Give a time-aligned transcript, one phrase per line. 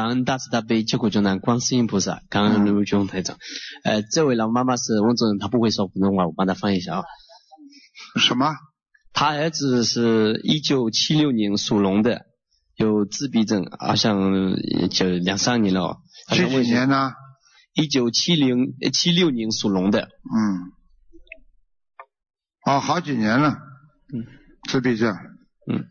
[0.00, 3.36] 感恩大慈大悲救苦救难观世音菩萨，感恩卢军台长。
[3.84, 7.04] 呃，这位老妈妈是温州人，她不会说普通话，我帮她翻译一下啊。
[8.18, 8.54] 什么？
[9.12, 12.22] 他儿子是一九七六年属龙的，
[12.76, 14.56] 有自闭症，好像
[14.90, 15.98] 就两三年了。
[16.30, 17.12] 几几年呢？
[17.74, 20.04] 一九七零七六年属龙的。
[20.04, 20.72] 嗯。
[22.64, 23.50] 哦，好几年了。
[23.50, 24.24] 嗯。
[24.66, 25.14] 自闭症。
[25.70, 25.84] 嗯。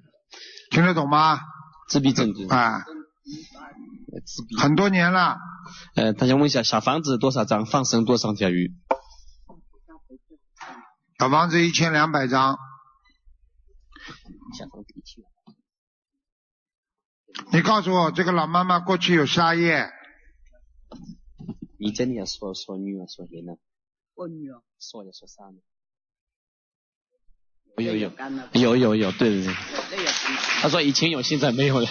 [0.71, 1.41] 听得懂吗？
[1.87, 2.33] 自闭症。
[2.49, 2.83] 啊。
[4.25, 4.55] 自闭。
[4.57, 5.37] 很多年了。
[5.95, 7.65] 呃，他想问一下，小房子多少张？
[7.65, 8.73] 放生多少条鱼？
[11.19, 12.57] 小房子一千两百张。
[14.57, 15.23] 小房子一千。
[17.51, 19.91] 你告诉我，这个老妈妈过去有沙业。
[21.79, 23.53] 你真的要说说女儿说谁呢？
[24.15, 24.61] 我女儿。
[24.79, 25.59] 说要说啥呢？
[27.77, 28.11] 有有
[28.53, 29.53] 有有有对对对。
[30.61, 31.87] 他说以前有，现在没有了。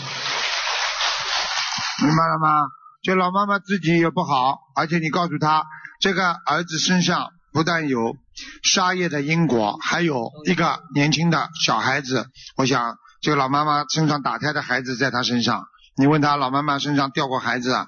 [2.06, 2.68] 明白了吗？
[3.02, 5.64] 这老妈妈自己也不好，而且你告诉她，
[6.00, 8.16] 这个儿子身上不但有
[8.62, 12.26] 杀业的因果，还有一个年轻的小孩子。
[12.56, 15.66] 我想，这个老妈妈身上打胎的孩子在她身上。
[15.96, 17.86] 你问她，老妈妈身上掉过孩子啊？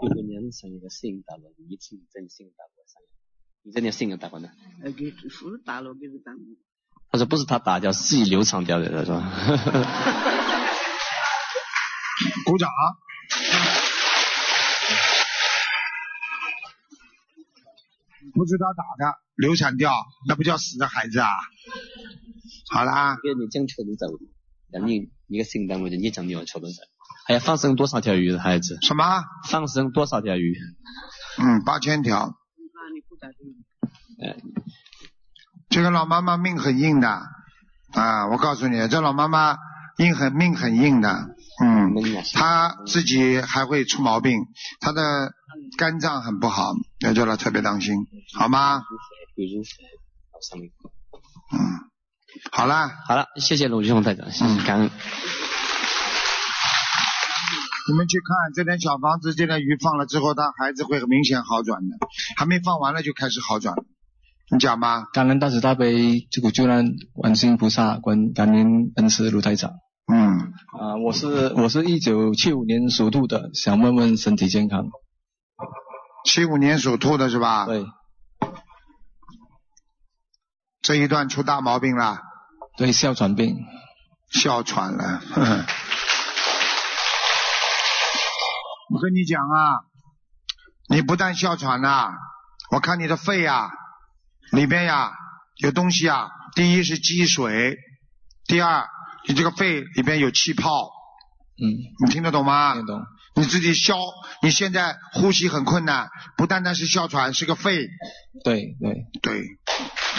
[0.00, 3.00] 六个年生一个姓大过，一次真姓打过啥？
[3.64, 4.48] 你这年姓个大过呢？
[4.82, 6.32] 呃，给叔打了，给他打。
[7.10, 9.22] 他说不是他打掉，是自己流产掉的，他说？
[12.46, 12.70] 鼓掌。
[18.34, 19.92] 不知道打的，流产掉，
[20.28, 21.28] 那不叫死的孩子啊！
[22.72, 23.16] 好啦。
[23.22, 24.06] 给你讲求多少？
[24.72, 26.76] 那你一个新单位的，你讲你要求多少？
[27.26, 28.78] 还要放生多少条鱼的孩子？
[28.82, 29.04] 什么？
[29.48, 30.56] 放生多少条鱼？
[31.38, 32.34] 嗯，八千条。
[35.68, 37.08] 这个老妈妈命很硬的
[37.92, 38.28] 啊！
[38.28, 39.56] 我告诉你，这老妈妈
[39.98, 41.94] 硬很命很硬的，嗯，
[42.34, 44.38] 她自己还会出毛病，
[44.80, 45.32] 她的
[45.76, 47.94] 肝脏很不好，要叫他特别当心，
[48.38, 48.82] 好吗？
[51.52, 51.58] 嗯，
[52.50, 54.90] 好啦，好了，谢谢鲁俊宏台长，谢谢感恩。
[57.88, 61.96] 你们去看这点小房子，这点鱼放了之后，他孩子会很明显好转的，
[62.36, 63.74] 还没放完了就开始好转。
[64.50, 65.06] 你讲吧。
[65.12, 69.72] 感恩大慈大悲这个救难观世音菩萨，观感恩恩师卢台长。
[70.12, 70.52] 嗯。
[70.78, 74.84] 啊，我是我是一九七五年属兔的，想问问身体健康。
[76.24, 77.66] 七五年属兔的是吧？
[77.66, 77.84] 对。
[80.80, 82.20] 这一段出大毛病了。
[82.76, 83.56] 对，哮喘病。
[84.32, 85.20] 哮喘了。
[88.90, 89.80] 我跟你讲啊，
[90.88, 92.12] 你不但哮喘呐，
[92.70, 93.70] 我看你的肺呀，
[94.52, 95.12] 里边呀
[95.56, 96.28] 有东西啊。
[96.54, 97.76] 第一是积水，
[98.46, 98.88] 第二
[99.26, 100.70] 你这个肺里边有气泡。
[100.70, 101.64] 嗯。
[102.04, 102.74] 你听得懂吗？
[102.74, 103.02] 听懂。
[103.34, 103.96] 你自己消，
[104.42, 107.86] 你现在呼吸很困难，不单单是哮喘，是个肺。
[108.44, 109.42] 对对对。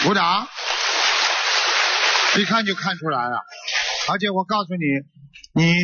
[0.04, 0.46] 鼓掌。
[2.38, 3.38] 一看就看出来了，
[4.10, 5.74] 而且我告诉你，你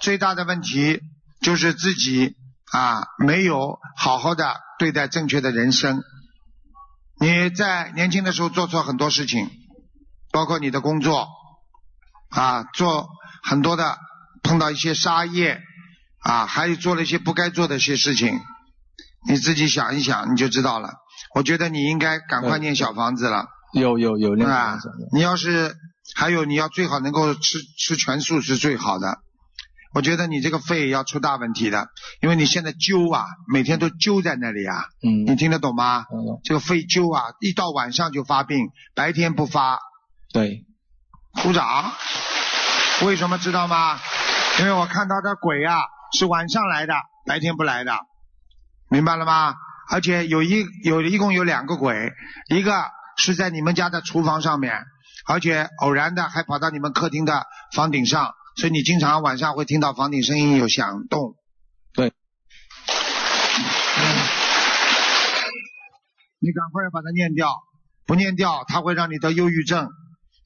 [0.00, 1.00] 最大的问题。
[1.42, 2.36] 就是自己
[2.72, 6.02] 啊，没有好好的对待正确的人生。
[7.20, 9.50] 你在年轻的时候做错很多事情，
[10.32, 11.28] 包括你的工作
[12.30, 13.10] 啊，做
[13.42, 13.98] 很多的
[14.42, 15.60] 碰到一些杀业
[16.24, 18.40] 啊，还有做了一些不该做的一些事情。
[19.28, 20.94] 你自己想一想，你就知道了。
[21.34, 23.46] 我觉得你应该赶快念小房子了。
[23.72, 24.78] 有有有那个。
[25.12, 25.74] 你要是
[26.14, 29.18] 还有，你要最好能够吃吃全素是最好的。
[29.94, 31.88] 我觉得你这个肺要出大问题的，
[32.20, 34.84] 因为你现在揪啊，每天都揪在那里啊。
[35.02, 35.26] 嗯。
[35.26, 36.06] 你听得懂吗？
[36.10, 36.40] 嗯。
[36.44, 38.58] 这个肺揪啊，一到晚上就发病，
[38.94, 39.78] 白天不发。
[40.32, 40.64] 对。
[41.42, 41.92] 鼓掌。
[43.02, 43.98] 为什么知道吗？
[44.60, 45.78] 因为我看到的鬼啊
[46.14, 46.94] 是晚上来的，
[47.26, 47.92] 白天不来的，
[48.88, 49.54] 明白了吗？
[49.90, 52.12] 而且有一有一共有两个鬼，
[52.48, 52.86] 一个
[53.16, 54.72] 是在你们家的厨房上面，
[55.26, 58.32] 而且偶然的还跑到你们客厅的房顶上。
[58.56, 61.34] 所以你经常晚上会听到房顶声音有响动，
[61.92, 62.12] 对。
[66.38, 67.50] 你赶快把它念掉，
[68.06, 69.88] 不念掉它会让你得忧郁症，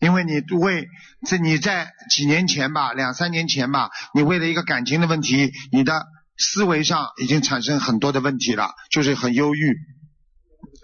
[0.01, 0.87] 因为你为
[1.27, 6.07] 这你在几年前吧，两三年前吧，你为了一个感情的问题，你的
[6.37, 9.77] 思维上已经产生很多的问题了，就是很忧郁，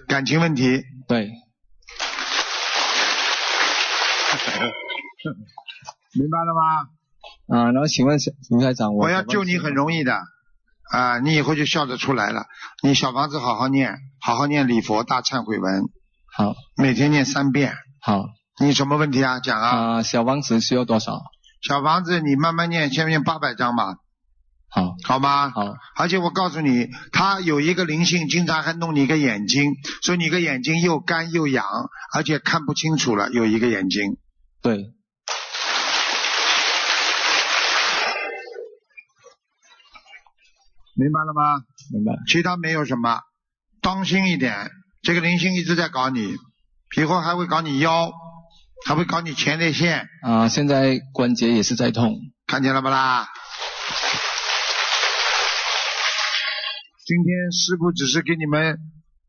[0.09, 0.83] 感情问题。
[1.07, 1.31] 对。
[6.17, 6.61] 明白了吗？
[7.47, 8.19] 啊，然后请问
[8.51, 10.21] 卢台长，我要救你很容易的
[10.93, 12.47] 啊，你以后就笑得出来了。
[12.83, 15.83] 你小房子好好念，好好念礼佛大忏悔文，
[16.37, 17.75] 好，每天念三遍。
[18.01, 18.25] 好，
[18.61, 19.41] 你什么问题啊？
[19.41, 19.69] 讲啊。
[19.69, 21.21] 啊，小房子需要多少？
[21.61, 23.97] 小房子你慢慢念，先念八百张吧。
[24.69, 25.51] 好，好吗？
[25.51, 29.73] 好，而且我告诉你，他有一个灵性，经常还弄你一个眼睛，
[30.03, 31.65] 所以你个眼睛又干又痒，
[32.13, 34.17] 而且看不清楚了，有一个眼睛。
[34.63, 34.77] 对，
[40.97, 41.63] 明白了吗？
[41.93, 42.13] 明白。
[42.29, 43.21] 其他没有什么，
[43.81, 44.71] 当心一点。
[45.03, 46.35] 这个灵性一直在搞你，
[46.97, 48.11] 以后还会搞你腰，
[48.87, 52.17] 还会搞你前列腺，啊、现在关节也是在痛。
[52.47, 53.27] 看见了不啦？
[57.07, 58.79] 今天师傅只是给你们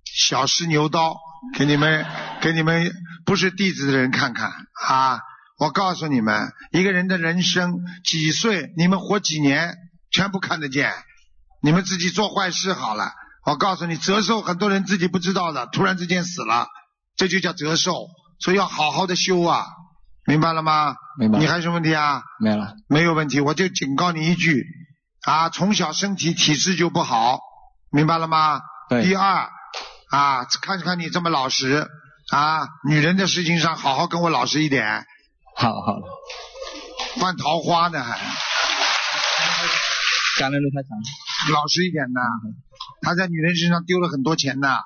[0.03, 1.15] 小试牛刀，
[1.57, 2.05] 给你们
[2.41, 2.93] 给你们
[3.25, 4.51] 不是弟子的人看看
[4.87, 5.21] 啊！
[5.57, 9.77] 我告诉你们，一个人的人生几岁，你们活几年，
[10.11, 10.91] 全部看得见。
[11.61, 13.13] 你们自己做坏事好了。
[13.45, 16.67] 我告诉你，折寿很多人自己不知道的，突然之间死了，
[17.15, 17.93] 这就叫折寿。
[18.39, 19.65] 所以要好好的修啊，
[20.25, 20.95] 明白了吗？
[21.17, 22.23] 明白你还有什么问题啊？
[22.39, 22.73] 没有了。
[22.87, 24.65] 没有问题，我就警告你一句
[25.25, 27.39] 啊，从小身体体质就不好，
[27.91, 28.61] 明白了吗？
[28.89, 29.49] 对第二
[30.11, 31.89] 啊，看看你这么老实
[32.31, 35.05] 啊，女人的事情上好好跟我老实一点，
[35.55, 36.03] 好好了，
[37.19, 38.17] 犯桃花呢还
[40.37, 41.53] 感恩卢台长。
[41.53, 42.21] 老实一点呐。
[43.01, 44.79] 他在女人身上丢了很多钱呐，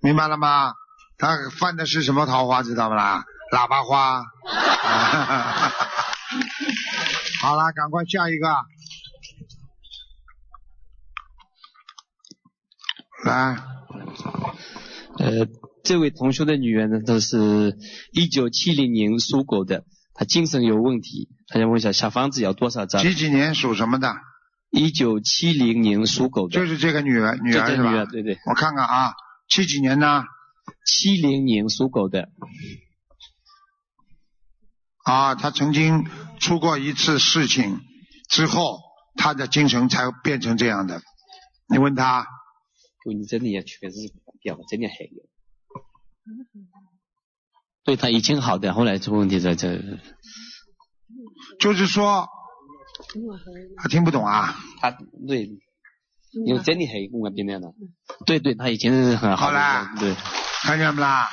[0.00, 0.72] 明白了吗？
[1.18, 3.24] 他犯的是什么桃花知道不啦？
[3.52, 4.24] 喇叭花。
[7.42, 8.48] 好啦，赶快下一个。
[13.24, 13.56] 来，
[15.18, 15.46] 呃，
[15.84, 17.76] 这位同学的女儿呢，都是
[18.12, 19.84] 一九七零年属狗的，
[20.14, 23.00] 她精神有问题，她想问一下小房子要多少张？
[23.02, 24.16] 几几年属什么的？
[24.70, 28.04] 一九七零年属狗的，就是这个女儿，女这儿是吧？
[28.06, 29.12] 对对，我看看啊，
[29.48, 30.24] 七几年呢？
[30.84, 32.30] 七零年属狗的，
[35.04, 36.06] 啊，他曾经
[36.38, 37.80] 出过一次事情
[38.28, 38.80] 之后，
[39.16, 41.02] 他的精神才变成这样的。
[41.68, 42.26] 你问她，
[43.06, 43.96] 你真的也确实
[44.42, 45.22] 表，真的很有。
[47.84, 49.80] 对他以前好的，后来出问题在这。
[51.58, 52.28] 就是说，
[53.76, 54.54] 他听不懂啊。
[54.80, 54.90] 他
[55.26, 55.48] 对，
[56.46, 57.74] 因为真的很我变那的。
[58.24, 59.52] 对对，他以前是很好的。
[59.52, 60.14] 好啦对，
[60.62, 61.28] 看见不啦？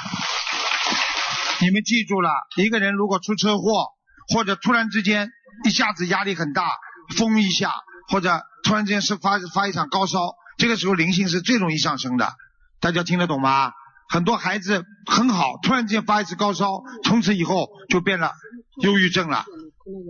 [1.62, 3.88] 你们记住了，一个人如果出车祸，
[4.34, 5.30] 或者突然之间
[5.66, 6.72] 一下子压力很大，
[7.16, 7.74] 疯一下，
[8.10, 10.20] 或者突然之间是发发一场高烧，
[10.58, 12.34] 这个时候灵性是最容易上升的。
[12.80, 13.72] 大家听得懂吗？
[14.10, 18.32] 很多孩子很好，突然之间发一次高烧，从此以后就变了
[18.82, 19.46] 忧郁症了，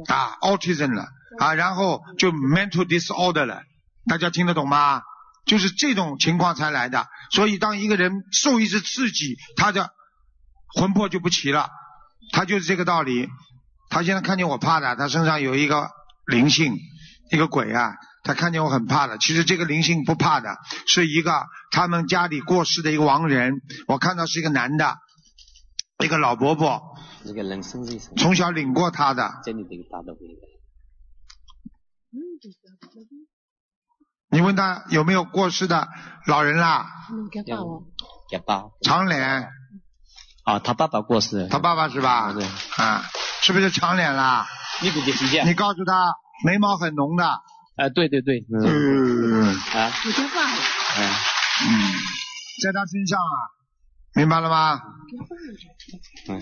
[0.08, 1.08] 啊，autism 了，
[1.40, 3.64] 啊，然后就 mental disorder 了。
[4.08, 5.02] 大家听得懂吗？
[5.46, 7.08] 就是这种情况才来的。
[7.32, 9.92] 所以当一个人受一次刺激，他的
[10.76, 11.70] 魂魄就不齐了，
[12.32, 13.28] 他就是这个道理。
[13.90, 15.90] 他现在看见我怕的，他身上有一个
[16.28, 16.76] 灵性，
[17.32, 19.18] 一个鬼啊，他看见我很怕的。
[19.18, 24.96] 其实这个灵性不怕的，是一个他们家里过世的一个亡人，我看到是一个男的，
[26.04, 26.82] 一个老伯伯，
[27.26, 28.14] 这个人生是什么？
[28.18, 29.42] 从小领过他的。
[34.32, 35.88] 你问他有没有过世的
[36.28, 36.88] 老人啦？
[38.30, 39.50] 给爸长脸，
[40.44, 41.48] 啊，他爸爸过世。
[41.48, 42.32] 他爸爸是吧？
[42.34, 42.46] 对。
[42.78, 43.04] 啊，
[43.42, 44.48] 是不是长脸啦？
[44.82, 45.48] 你不就是这样？
[45.48, 46.14] 你告诉他
[46.46, 47.26] 眉毛很浓的。
[47.26, 49.92] 啊，对对对，嗯啊，
[50.98, 51.10] 嗯，
[51.68, 51.94] 嗯，
[52.62, 53.36] 在他身上啊，
[54.14, 54.82] 明白了吗？
[56.28, 56.42] 嗯，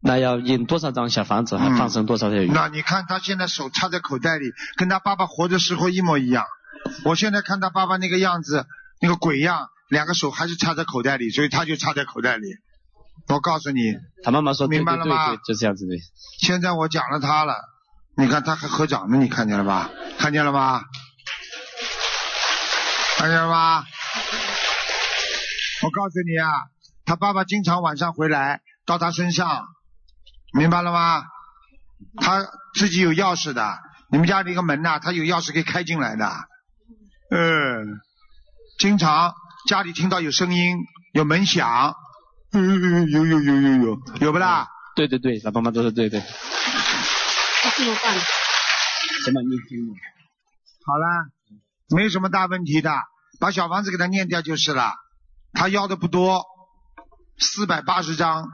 [0.00, 2.50] 那要印多少张小房子，还放生多少条鱼？
[2.50, 6.44] 那你看他现在手插在口袋里，跟他爸爸活的时候一模一样。
[7.04, 8.66] 我现在看他爸爸那个样子，
[9.00, 12.46] 那个鬼样，两个手还是插在口袋里，所以他就插在口袋里。
[13.28, 15.96] 我告诉你，他妈妈说，明白了吗对对对，就这样子的。
[16.38, 17.54] 现在我讲了他了，
[18.16, 19.90] 你看他还合掌呢，你看见了吧？
[20.18, 20.84] 看见了吧？
[23.18, 23.84] 看见了吧？
[25.82, 26.50] 我告诉你啊，
[27.04, 29.66] 他爸爸经常晚上回来到他身上，
[30.52, 31.24] 明白了吗？
[32.20, 33.78] 他自己有钥匙的，
[34.10, 36.30] 你们家的一个门呐、他有钥匙可以开进来的。
[37.30, 38.00] 嗯，
[38.78, 39.34] 经常
[39.68, 40.76] 家里听到有声音，
[41.12, 41.94] 有门响，
[42.52, 44.68] 嗯，有有有有有有不啦？
[44.94, 46.20] 对对对，他爸妈都是对对。
[46.20, 48.18] 怎么办？
[49.24, 49.94] 什么念经？
[50.86, 51.26] 好啦，
[51.90, 52.94] 没什么大问题的，
[53.40, 54.94] 把小房子给他念掉就是了。
[55.52, 56.44] 他要的不多，
[57.38, 58.48] 四百八十张，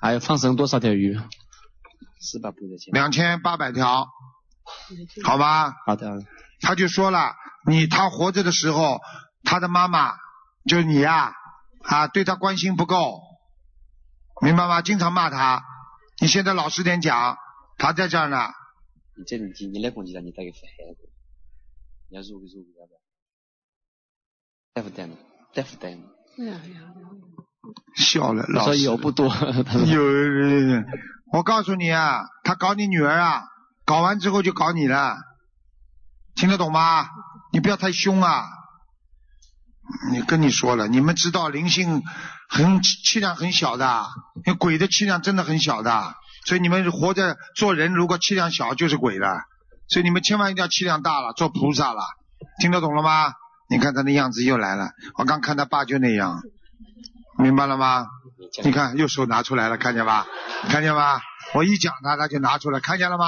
[0.00, 1.18] 还有放生多少条鱼？
[2.20, 2.92] 四百不的钱。
[2.92, 4.06] 两千八百条，
[5.24, 5.72] 好吧？
[5.84, 6.22] 好的，
[6.60, 7.34] 他就说了，
[7.66, 9.00] 你他活着的时候，
[9.44, 10.14] 他的妈妈
[10.68, 11.32] 就是你呀、
[11.82, 13.20] 啊，对他关心不够，
[14.42, 14.82] 明白吗？
[14.82, 15.62] 经常骂他，
[16.20, 17.36] 你现在老实点讲，
[17.78, 18.36] 他在这儿呢，
[19.16, 20.58] 你这你你来攻击他，你带个孩
[20.94, 21.08] 子，
[22.10, 23.00] 你要入不入不要不要？
[24.74, 25.16] 大夫带呢？
[25.54, 26.02] 大夫带呢？
[27.96, 30.02] 笑了，老师有不多，他说有，
[31.32, 33.44] 我告诉你啊，他搞你女儿啊，
[33.84, 35.16] 搞完之后就搞你了，
[36.40, 37.06] 听得懂吗？
[37.52, 38.48] 你不要太凶啊！
[40.10, 42.02] 你跟你说了，你们知道灵性
[42.48, 44.08] 很气量很小的，
[44.46, 46.14] 那鬼的气量真的很小的，
[46.46, 49.42] 所以你们活着做人如果气量小就是鬼了，
[49.86, 52.00] 所以你们千万一定要气量大了，做菩萨了，
[52.58, 53.34] 听得懂了吗？
[53.68, 56.40] 你看他那样子又来了，我刚看他爸就那样，
[57.36, 58.06] 明白了吗？
[58.64, 60.26] 你看，右手拿出来了，看见吧？
[60.70, 61.20] 看见吧？
[61.52, 63.26] 我一讲他，他就拿出来，看见了吗？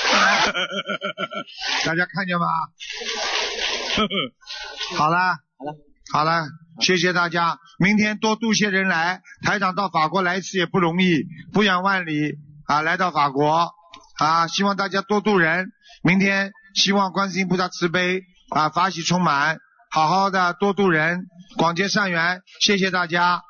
[1.86, 2.46] 大家看见吗？
[4.96, 5.74] 好了，好了，
[6.12, 6.46] 好了，
[6.80, 7.58] 谢谢大家。
[7.78, 12.34] 明天多度些人来，台长到法国来一次也不容易，不远万里
[12.66, 13.72] 啊，来到法国
[14.18, 15.68] 啊，希望大家多度人。
[16.02, 19.58] 明天希望观世音菩萨慈悲啊，法喜充满，
[19.90, 21.26] 好好的多度人，
[21.56, 22.40] 广结善缘。
[22.60, 23.42] 谢谢大家。